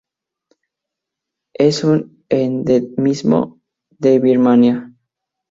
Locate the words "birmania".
4.19-4.95